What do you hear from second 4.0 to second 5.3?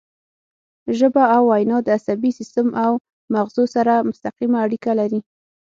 مستقیمه اړیکه لري